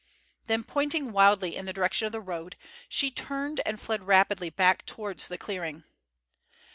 Then 0.45 0.63
pointing 0.63 1.11
wildly 1.11 1.55
in 1.55 1.67
the 1.67 1.73
direction 1.73 2.07
of 2.07 2.11
the 2.11 2.19
road, 2.21 2.55
she 2.89 3.11
turned 3.11 3.61
and 3.67 3.79
fled 3.79 4.07
rapidly 4.07 4.49
back 4.49 4.83
towards 4.87 5.27
the 5.27 5.37
clearing. 5.37 5.83